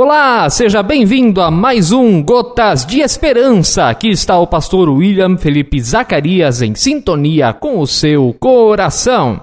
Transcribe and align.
Olá, 0.00 0.48
seja 0.48 0.80
bem-vindo 0.80 1.40
a 1.40 1.50
mais 1.50 1.90
um 1.90 2.22
Gotas 2.22 2.86
de 2.86 3.00
Esperança. 3.00 3.88
Aqui 3.88 4.08
está 4.10 4.38
o 4.38 4.46
pastor 4.46 4.88
William 4.88 5.36
Felipe 5.36 5.80
Zacarias 5.80 6.62
em 6.62 6.72
sintonia 6.76 7.52
com 7.52 7.80
o 7.80 7.84
seu 7.84 8.32
coração. 8.38 9.40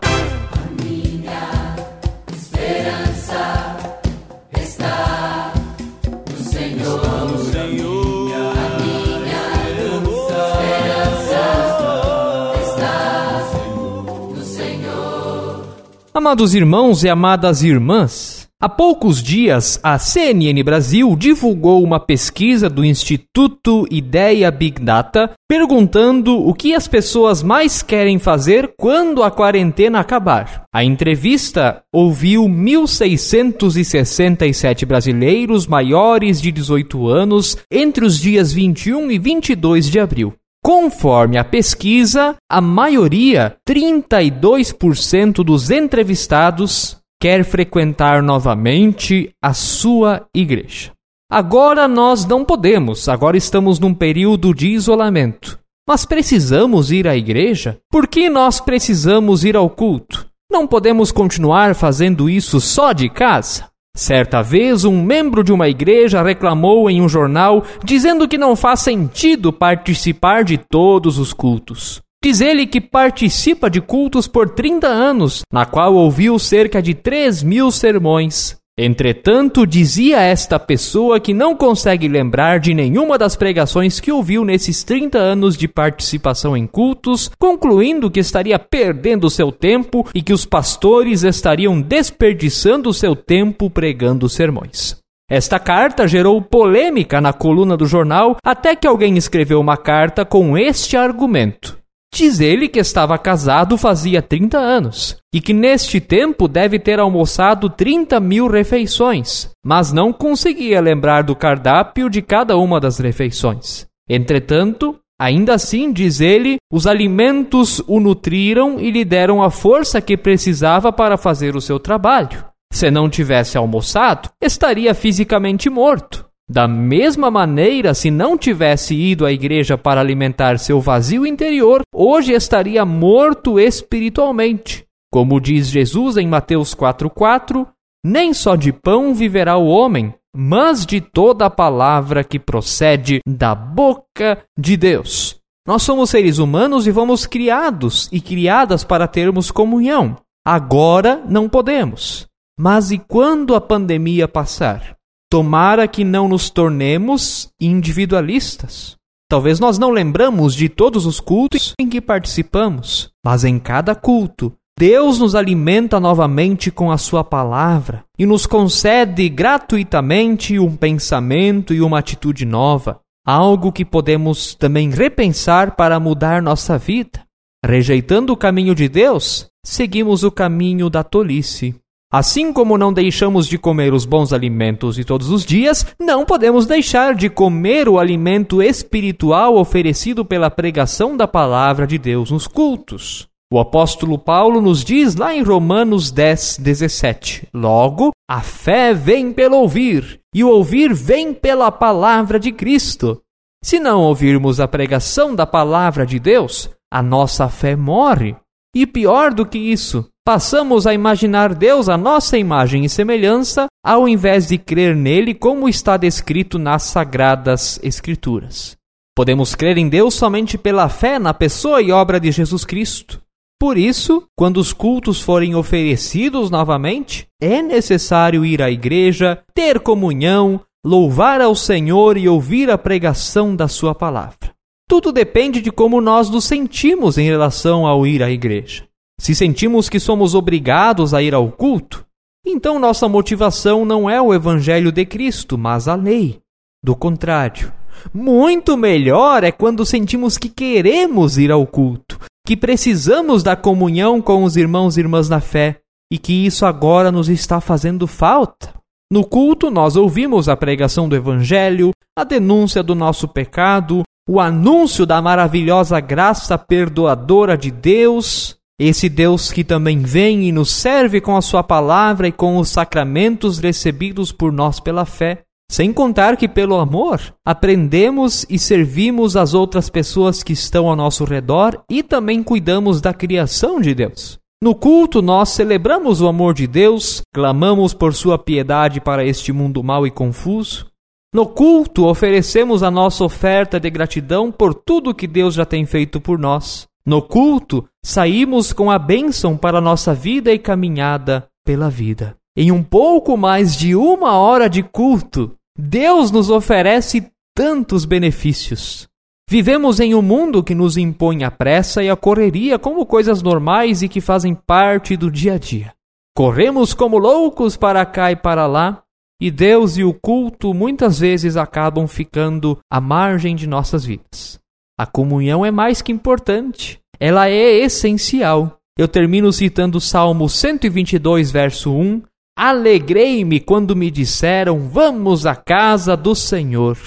Amados 16.14 16.56
irmãos 16.56 17.04
e 17.04 17.10
amadas 17.10 17.62
irmãs, 17.62 18.45
Há 18.66 18.68
poucos 18.68 19.22
dias, 19.22 19.80
a 19.84 20.00
CNN 20.00 20.64
Brasil 20.64 21.16
divulgou 21.16 21.84
uma 21.84 22.00
pesquisa 22.00 22.68
do 22.68 22.84
Instituto 22.84 23.86
Ideia 23.92 24.50
Big 24.50 24.82
Data 24.82 25.30
perguntando 25.48 26.36
o 26.36 26.52
que 26.52 26.74
as 26.74 26.88
pessoas 26.88 27.44
mais 27.44 27.84
querem 27.84 28.18
fazer 28.18 28.74
quando 28.76 29.22
a 29.22 29.30
quarentena 29.30 30.00
acabar. 30.00 30.64
A 30.74 30.84
entrevista 30.84 31.84
ouviu 31.94 32.46
1.667 32.46 34.84
brasileiros 34.84 35.68
maiores 35.68 36.42
de 36.42 36.52
18 36.52 37.08
anos 37.08 37.60
entre 37.72 38.04
os 38.04 38.20
dias 38.20 38.52
21 38.52 39.12
e 39.12 39.20
22 39.20 39.92
de 39.92 40.00
abril. 40.00 40.34
Conforme 40.64 41.38
a 41.38 41.44
pesquisa, 41.44 42.34
a 42.50 42.60
maioria, 42.60 43.58
32% 43.70 45.44
dos 45.44 45.70
entrevistados, 45.70 46.98
quer 47.20 47.44
frequentar 47.44 48.22
novamente 48.22 49.32
a 49.42 49.54
sua 49.54 50.28
igreja. 50.36 50.92
Agora 51.32 51.88
nós 51.88 52.26
não 52.26 52.46
podemos, 52.46 53.10
agora 53.10 53.36
estamos 53.36 53.80
num 53.80 53.94
período 53.94 54.54
de 54.54 54.68
isolamento. 54.68 55.60
Mas 55.88 56.06
precisamos 56.06 56.92
ir 56.92 57.08
à 57.08 57.16
igreja? 57.16 57.78
Por 57.92 58.08
que 58.08 58.30
nós 58.30 58.60
precisamos 58.60 59.44
ir 59.44 59.56
ao 59.56 59.70
culto? 59.70 60.26
Não 60.52 60.66
podemos 60.66 61.12
continuar 61.12 61.76
fazendo 61.76 62.30
isso 62.30 62.60
só 62.60 62.94
de 62.94 63.10
casa? 63.10 63.70
Certa 63.96 64.42
vez, 64.42 64.84
um 64.84 65.02
membro 65.02 65.44
de 65.44 65.54
uma 65.54 65.70
igreja 65.70 66.22
reclamou 66.22 66.90
em 66.90 67.02
um 67.02 67.08
jornal 67.08 67.64
dizendo 67.84 68.28
que 68.28 68.38
não 68.38 68.56
faz 68.56 68.82
sentido 68.82 69.54
participar 69.54 70.44
de 70.44 70.58
todos 70.58 71.18
os 71.18 71.32
cultos. 71.32 72.02
Diz 72.26 72.42
ele 72.42 72.66
que 72.66 72.82
participa 72.82 73.70
de 73.70 73.80
cultos 73.80 74.28
por 74.28 74.50
30 74.50 74.88
anos, 74.88 75.42
na 75.54 75.64
qual 75.64 75.94
ouviu 75.94 76.40
cerca 76.40 76.82
de 76.82 76.96
3 76.96 77.44
mil 77.44 77.70
sermões. 77.70 78.56
Entretanto, 78.76 79.64
dizia 79.68 80.20
esta 80.22 80.58
pessoa 80.58 81.20
que 81.20 81.36
não 81.36 81.56
consegue 81.56 82.08
lembrar 82.08 82.60
de 82.60 82.74
nenhuma 82.74 83.16
das 83.16 83.36
pregações 83.36 84.00
que 84.00 84.12
ouviu 84.12 84.44
nesses 84.44 84.84
30 84.84 85.20
anos 85.20 85.56
de 85.56 85.68
participação 85.68 86.58
em 86.58 86.66
cultos, 86.66 87.30
concluindo 87.38 88.10
que 88.10 88.22
estaria 88.22 88.58
perdendo 88.58 89.30
seu 89.30 89.52
tempo 89.52 90.04
e 90.12 90.24
que 90.24 90.34
os 90.34 90.48
pastores 90.48 91.22
estariam 91.22 91.80
desperdiçando 91.80 92.92
seu 92.92 93.16
tempo 93.16 93.70
pregando 93.70 94.28
sermões. 94.28 94.98
Esta 95.30 95.60
carta 95.60 96.08
gerou 96.08 96.42
polêmica 96.42 97.22
na 97.22 97.32
coluna 97.32 97.78
do 97.78 97.86
jornal 97.86 98.38
até 98.44 98.76
que 98.76 98.88
alguém 98.88 99.16
escreveu 99.16 99.60
uma 99.60 99.78
carta 99.78 100.26
com 100.26 100.58
este 100.58 100.98
argumento. 100.98 101.85
Diz 102.16 102.40
ele 102.40 102.70
que 102.70 102.80
estava 102.80 103.18
casado 103.18 103.78
fazia 103.78 104.22
30 104.22 104.58
anos 104.58 105.18
e 105.34 105.42
que 105.42 105.52
neste 105.52 106.00
tempo 106.00 106.48
deve 106.48 106.80
ter 106.80 106.98
almoçado 106.98 107.70
30 107.70 108.22
mil 108.22 108.48
refeições, 108.48 109.52
mas 109.62 109.92
não 109.92 110.14
conseguia 110.14 110.80
lembrar 110.80 111.24
do 111.24 111.36
cardápio 111.36 112.10
de 112.10 112.22
cada 112.22 112.56
uma 112.56 112.80
das 112.80 113.00
refeições. 113.00 113.86
Entretanto, 114.10 114.98
ainda 115.20 115.56
assim, 115.56 115.92
diz 115.92 116.22
ele, 116.22 116.56
os 116.72 116.88
alimentos 116.88 117.84
o 117.86 118.00
nutriram 118.00 118.80
e 118.80 118.90
lhe 118.92 119.04
deram 119.04 119.44
a 119.44 119.50
força 119.50 120.00
que 120.00 120.16
precisava 120.16 120.94
para 120.94 121.18
fazer 121.18 121.54
o 121.54 121.60
seu 121.60 121.78
trabalho. 121.78 122.46
Se 122.72 122.90
não 122.90 123.10
tivesse 123.10 123.58
almoçado, 123.58 124.30
estaria 124.42 124.94
fisicamente 124.94 125.70
morto. 125.70 126.26
Da 126.48 126.68
mesma 126.68 127.32
maneira, 127.32 127.94
se 127.96 128.12
não 128.12 128.38
tivesse 128.38 128.94
ido 128.94 129.26
à 129.26 129.32
igreja 129.32 129.78
para 129.78 130.00
alimentar 130.00 130.60
seu 130.60 130.80
vazio 130.80 131.26
interior, 131.26 131.82
hoje 131.94 132.34
estaria 132.34 132.86
morto 132.86 133.60
espiritualmente. 133.60 134.86
Como 135.12 135.40
diz 135.40 135.68
Jesus 135.68 136.18
em 136.18 136.28
Mateus 136.28 136.76
4,4, 136.76 137.68
nem 138.06 138.32
só 138.34 138.56
de 138.56 138.72
pão 138.72 139.16
viverá 139.16 139.58
o 139.58 139.66
homem, 139.66 140.14
mas 140.36 140.86
de 140.86 141.02
toda 141.02 141.48
a 141.48 141.50
palavra 141.50 142.24
que 142.24 142.38
procede 142.38 143.20
da 143.26 143.56
boca 143.56 144.44
de 144.58 144.78
Deus. 144.78 145.40
Nós 145.68 145.82
somos 145.82 146.12
seres 146.12 146.38
humanos 146.38 146.86
e 146.86 146.94
fomos 146.94 147.26
criados 147.26 148.08
e 148.12 148.22
criadas 148.22 148.84
para 148.84 149.08
termos 149.08 149.50
comunhão. 149.50 150.16
Agora 150.46 151.24
não 151.28 151.50
podemos. 151.50 152.28
Mas 152.60 152.92
e 152.92 153.00
quando 153.00 153.56
a 153.56 153.62
pandemia 153.62 154.28
passar? 154.28 154.96
Tomara 155.30 155.88
que 155.88 156.04
não 156.04 156.28
nos 156.28 156.50
tornemos 156.50 157.50
individualistas. 157.60 158.96
Talvez 159.30 159.60
nós 159.60 159.80
não 159.80 159.90
lembramos 159.90 160.54
de 160.54 160.70
todos 160.70 161.06
os 161.06 161.20
cultos 161.20 161.74
em 161.80 161.90
que 161.90 162.00
participamos, 162.00 163.10
mas 163.26 163.44
em 163.44 163.58
cada 163.58 163.96
culto 163.96 164.54
Deus 164.78 165.20
nos 165.20 165.36
alimenta 165.36 166.02
novamente 166.02 166.70
com 166.70 166.92
a 166.92 166.98
Sua 166.98 167.24
palavra 167.24 168.04
e 168.20 168.26
nos 168.26 168.46
concede 168.46 169.30
gratuitamente 169.30 170.60
um 170.60 170.76
pensamento 170.76 171.74
e 171.74 171.82
uma 171.82 172.00
atitude 172.00 172.46
nova, 172.46 173.00
algo 173.26 173.72
que 173.72 173.86
podemos 173.86 174.54
também 174.54 174.90
repensar 174.90 175.76
para 175.78 176.00
mudar 176.00 176.42
nossa 176.42 176.78
vida. 176.78 177.24
Rejeitando 177.66 178.34
o 178.34 178.38
caminho 178.38 178.76
de 178.76 178.90
Deus, 178.90 179.48
seguimos 179.66 180.24
o 180.24 180.32
caminho 180.32 180.90
da 180.90 181.04
tolice. 181.04 181.74
Assim 182.18 182.54
como 182.54 182.78
não 182.78 182.94
deixamos 182.94 183.46
de 183.46 183.58
comer 183.58 183.94
os 183.94 184.06
bons 184.06 184.32
alimentos 184.32 184.96
de 184.96 185.04
todos 185.04 185.30
os 185.30 185.44
dias, 185.44 185.86
não 186.00 186.24
podemos 186.24 186.66
deixar 186.66 187.14
de 187.14 187.30
comer 187.30 187.90
o 187.90 188.00
alimento 188.00 188.64
espiritual 188.64 189.58
oferecido 189.58 190.24
pela 190.24 190.50
pregação 190.50 191.18
da 191.18 191.28
palavra 191.28 191.86
de 191.86 191.98
Deus 191.98 192.32
nos 192.32 192.48
cultos. 192.48 193.28
O 193.52 193.60
apóstolo 193.60 194.18
Paulo 194.18 194.62
nos 194.62 194.82
diz 194.82 195.18
lá 195.18 195.36
em 195.36 195.44
Romanos 195.44 196.10
10, 196.10 196.60
17: 196.60 197.50
Logo, 197.54 198.12
a 198.30 198.40
fé 198.40 198.94
vem 198.94 199.34
pelo 199.34 199.58
ouvir, 199.58 200.22
e 200.34 200.42
o 200.42 200.48
ouvir 200.48 200.94
vem 200.94 201.34
pela 201.34 201.70
palavra 201.70 202.40
de 202.40 202.54
Cristo. 202.54 203.22
Se 203.62 203.78
não 203.78 204.00
ouvirmos 204.00 204.62
a 204.62 204.70
pregação 204.70 205.36
da 205.36 205.46
palavra 205.46 206.06
de 206.06 206.18
Deus, 206.18 206.70
a 206.90 207.04
nossa 207.04 207.50
fé 207.50 207.76
morre. 207.76 208.38
E 208.74 208.88
pior 208.88 209.34
do 209.34 209.46
que 209.46 209.58
isso, 209.58 210.10
passamos 210.26 210.88
a 210.88 210.94
imaginar 210.94 211.54
Deus 211.54 211.88
à 211.88 211.96
nossa 211.96 212.36
imagem 212.36 212.84
e 212.84 212.90
semelhança, 212.90 213.68
ao 213.86 214.10
invés 214.10 214.48
de 214.48 214.58
crer 214.58 214.96
nele 214.96 215.36
como 215.36 215.70
está 215.70 215.96
descrito 215.98 216.58
nas 216.58 216.82
sagradas 216.82 217.80
Escrituras. 217.84 218.76
Podemos 219.16 219.54
crer 219.54 219.78
em 219.78 219.88
Deus 219.88 220.16
somente 220.16 220.58
pela 220.58 220.90
fé 220.90 221.20
na 221.20 221.34
pessoa 221.34 221.80
e 221.80 221.92
obra 221.92 222.20
de 222.20 222.32
Jesus 222.32 222.66
Cristo. 222.66 223.22
Por 223.62 223.78
isso, 223.78 224.28
quando 224.36 224.58
os 224.58 224.74
cultos 224.74 225.22
forem 225.22 225.56
oferecidos 225.56 226.50
novamente, 226.50 227.28
é 227.40 227.62
necessário 227.62 228.44
ir 228.44 228.62
à 228.62 228.70
igreja, 228.70 229.42
ter 229.54 229.80
comunhão, 229.80 230.60
louvar 230.84 231.40
ao 231.40 231.56
Senhor 231.56 232.18
e 232.18 232.28
ouvir 232.28 232.70
a 232.70 232.78
pregação 232.78 233.56
da 233.56 233.68
Sua 233.68 233.96
palavra. 233.96 234.54
Tudo 234.90 235.12
depende 235.12 235.62
de 235.62 235.72
como 235.72 236.02
nós 236.02 236.30
nos 236.30 236.46
sentimos 236.46 237.18
em 237.18 237.26
relação 237.26 237.88
ao 237.88 238.06
ir 238.06 238.22
à 238.22 238.30
igreja. 238.30 238.85
Se 239.20 239.34
sentimos 239.34 239.90
que 239.90 240.00
somos 240.00 240.36
obrigados 240.36 241.14
a 241.14 241.22
ir 241.22 241.34
ao 241.34 241.52
culto, 241.52 242.06
então 242.46 242.80
nossa 242.80 243.08
motivação 243.08 243.86
não 243.86 244.10
é 244.10 244.22
o 244.22 244.34
Evangelho 244.34 244.92
de 244.92 245.06
Cristo, 245.06 245.58
mas 245.58 245.88
a 245.88 245.96
lei. 245.96 246.40
Do 246.84 246.96
contrário, 246.96 247.74
muito 248.14 248.78
melhor 248.78 249.44
é 249.44 249.52
quando 249.52 249.86
sentimos 249.86 250.38
que 250.38 250.50
queremos 250.50 251.38
ir 251.38 251.52
ao 251.52 251.66
culto, 251.66 252.20
que 252.46 252.56
precisamos 252.56 253.42
da 253.42 253.56
comunhão 253.56 254.22
com 254.22 254.44
os 254.44 254.56
irmãos 254.56 254.98
e 254.98 255.00
irmãs 255.00 255.28
na 255.28 255.40
fé 255.40 255.82
e 256.12 256.18
que 256.18 256.46
isso 256.46 256.66
agora 256.66 257.12
nos 257.12 257.30
está 257.30 257.60
fazendo 257.60 258.06
falta. 258.06 258.74
No 259.12 259.24
culto, 259.24 259.72
nós 259.72 259.96
ouvimos 259.96 260.48
a 260.50 260.56
pregação 260.56 261.10
do 261.10 261.16
Evangelho, 261.16 261.92
a 262.18 262.24
denúncia 262.24 262.84
do 262.84 262.94
nosso 262.94 263.28
pecado, 263.28 264.04
o 264.28 264.40
anúncio 264.40 265.06
da 265.06 265.22
maravilhosa 265.22 266.00
graça 266.00 266.58
perdoadora 266.58 267.58
de 267.58 267.72
Deus, 267.72 268.55
esse 268.80 269.08
Deus 269.08 269.52
que 269.52 269.64
também 269.64 270.00
vem 270.00 270.44
e 270.44 270.52
nos 270.52 270.70
serve 270.72 271.22
com 271.22 271.38
a 271.38 271.42
Sua 271.42 271.64
palavra 271.64 272.28
e 272.28 272.32
com 272.32 272.58
os 272.58 272.70
sacramentos 272.70 273.58
recebidos 273.60 274.32
por 274.32 274.52
nós 274.52 274.80
pela 274.80 275.06
fé. 275.06 275.44
Sem 275.72 275.92
contar 275.92 276.38
que, 276.38 276.48
pelo 276.48 276.76
amor, 276.76 277.20
aprendemos 277.44 278.46
e 278.50 278.60
servimos 278.60 279.36
as 279.36 279.54
outras 279.54 279.90
pessoas 279.90 280.44
que 280.44 280.54
estão 280.54 280.88
ao 280.88 280.96
nosso 280.96 281.24
redor 281.24 281.84
e 281.90 282.04
também 282.04 282.44
cuidamos 282.44 283.02
da 283.02 283.14
criação 283.14 283.82
de 283.82 283.96
Deus. 283.96 284.38
No 284.62 284.76
culto, 284.76 285.22
nós 285.22 285.50
celebramos 285.50 286.22
o 286.22 286.28
amor 286.28 286.54
de 286.54 286.68
Deus, 286.68 287.22
clamamos 287.34 287.94
por 287.94 288.14
sua 288.14 288.38
piedade 288.38 289.02
para 289.02 289.26
este 289.26 289.52
mundo 289.52 289.84
mau 289.84 290.06
e 290.06 290.12
confuso. 290.12 290.88
No 291.34 291.46
culto, 291.48 292.06
oferecemos 292.06 292.82
a 292.82 292.90
nossa 292.90 293.24
oferta 293.24 293.80
de 293.80 293.90
gratidão 293.90 294.52
por 294.52 294.74
tudo 294.74 295.14
que 295.14 295.28
Deus 295.28 295.54
já 295.54 295.66
tem 295.66 295.86
feito 295.86 296.22
por 296.22 296.40
nós. 296.40 296.88
No 297.06 297.22
culto, 297.22 297.86
saímos 298.06 298.72
com 298.72 298.92
a 298.92 299.00
bênção 299.00 299.58
para 299.58 299.82
nossa 299.82 300.14
vida 300.14 300.54
e 300.54 300.60
caminhada 300.60 301.48
pela 301.66 301.90
vida. 301.90 302.38
Em 302.56 302.72
um 302.72 302.84
pouco 302.84 303.36
mais 303.36 303.76
de 303.76 303.96
uma 303.96 304.38
hora 304.38 304.70
de 304.70 304.84
culto, 304.84 305.56
Deus 305.76 306.30
nos 306.30 306.52
oferece 306.52 307.32
tantos 307.56 308.06
benefícios. 308.06 309.08
Vivemos 309.50 310.00
em 310.00 310.14
um 310.14 310.22
mundo 310.22 310.64
que 310.64 310.76
nos 310.76 310.98
impõe 310.98 311.44
a 311.44 311.50
pressa 311.50 312.04
e 312.04 312.10
a 312.10 312.16
correria 312.16 312.78
como 312.78 313.08
coisas 313.08 313.42
normais 313.42 314.04
e 314.04 314.08
que 314.08 314.22
fazem 314.22 314.54
parte 314.54 315.18
do 315.18 315.32
dia 315.32 315.56
a 315.56 315.58
dia. 315.58 315.92
Corremos 316.38 316.94
como 316.94 317.18
loucos 317.18 317.76
para 317.76 318.06
cá 318.06 318.32
e 318.32 318.36
para 318.36 318.68
lá, 318.68 319.02
e 319.42 319.50
Deus 319.50 319.98
e 319.98 320.04
o 320.04 320.14
culto 320.14 320.76
muitas 320.76 321.18
vezes 321.18 321.58
acabam 321.58 322.08
ficando 322.08 322.78
à 322.88 323.02
margem 323.02 323.56
de 323.56 323.66
nossas 323.66 324.06
vidas. 324.06 324.60
A 324.98 325.06
comunhão 325.06 325.66
é 325.66 325.72
mais 325.72 326.02
que 326.02 326.12
importante, 326.12 327.02
ela 327.20 327.50
é 327.50 327.80
essencial. 327.80 328.78
Eu 328.98 329.08
termino 329.08 329.52
citando 329.52 329.98
o 329.98 330.02
Salmo 330.02 330.48
122, 330.48 331.52
verso 331.52 331.92
1, 331.92 332.22
Alegrei-me 332.58 333.60
quando 333.60 333.96
me 333.96 334.10
disseram: 334.10 334.88
Vamos 334.88 335.46
à 335.46 335.56
casa 335.56 336.16
do 336.16 336.34
Senhor. 336.34 336.98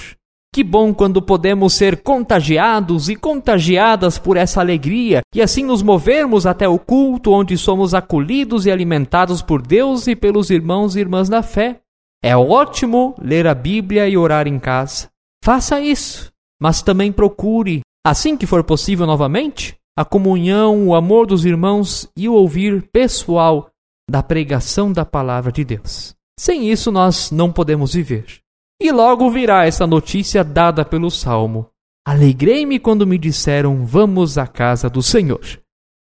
Que 0.55 0.62
bom 0.64 0.93
quando 0.93 1.22
podemos 1.22 1.75
ser 1.75 2.02
contagiados 2.02 3.08
e 3.08 3.16
contagiadas 3.16 4.19
por 4.19 4.37
essa 4.37 4.60
alegria 4.60 5.20
e 5.34 5.43
assim 5.43 5.62
nos 5.62 5.82
movermos 5.82 6.46
até 6.46 6.66
o 6.66 6.78
culto 6.78 7.32
onde 7.32 7.56
somos 7.56 7.94
acolhidos 7.94 8.66
e 8.66 8.70
alimentados 8.70 9.43
por 9.43 9.61
Deus 9.62 10.06
e 10.06 10.16
pelos 10.16 10.50
irmãos 10.50 10.96
e 10.96 11.00
irmãs 11.00 11.28
da 11.28 11.43
fé. 11.43 11.81
É 12.22 12.37
ótimo 12.37 13.14
ler 13.22 13.46
a 13.46 13.54
Bíblia 13.54 14.08
e 14.08 14.16
orar 14.16 14.49
em 14.49 14.58
casa. 14.58 15.08
Faça 15.44 15.81
isso, 15.81 16.32
mas 16.61 16.82
também 16.82 17.12
procure, 17.12 17.82
assim 18.04 18.37
que 18.37 18.46
for 18.46 18.64
possível 18.64 19.06
novamente, 19.06 19.76
a 19.99 20.05
comunhão, 20.05 20.87
o 20.87 20.95
amor 20.95 21.27
dos 21.27 21.45
irmãos 21.45 22.09
e 22.17 22.29
o 22.29 22.33
ouvir 22.33 22.89
pessoal 22.93 23.69
da 24.09 24.23
pregação 24.23 24.93
da 24.93 25.05
palavra 25.05 25.50
de 25.50 25.65
Deus. 25.65 26.15
Sem 26.39 26.71
isso, 26.71 26.93
nós 26.93 27.33
não 27.33 27.53
podemos 27.53 27.95
viver. 27.95 28.39
E 28.81 28.93
logo 28.93 29.29
virá 29.29 29.67
essa 29.67 29.89
notícia 29.89 30.45
dada 30.45 30.85
pelo 30.85 31.11
Salmo: 31.11 31.69
Alegrei-me 32.06 32.79
quando 32.79 33.05
me 33.09 33.19
disseram: 33.19 33.85
Vamos 33.85 34.39
à 34.39 34.47
casa 34.47 34.89
do 34.89 35.03
Senhor. 35.03 35.43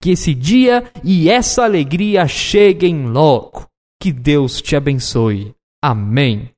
Que 0.02 0.10
esse 0.10 0.34
dia 0.34 0.92
e 1.04 1.30
essa 1.30 1.64
alegria 1.64 2.28
cheguem 2.28 3.06
logo. 3.06 3.68
Que 4.02 4.12
Deus 4.12 4.60
te 4.60 4.76
abençoe. 4.76 5.54
Amém. 5.84 6.53